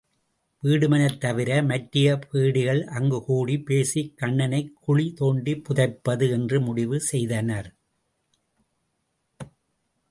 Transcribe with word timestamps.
வீடுமனைத் 0.63 1.17
தவிர 1.17 1.63
மற்றைய 1.63 2.19
பேடிகள் 2.23 2.81
அங்குக்கூடிப் 2.91 3.65
பேசிக் 3.65 4.17
கண்ணனைக் 4.21 4.73
குழி 4.79 5.13
தோண்டிப் 5.13 5.63
புதைப்பது 5.63 6.29
என்று 6.29 6.59
முடிவு 6.61 6.99
செய்தனர். 7.11 7.69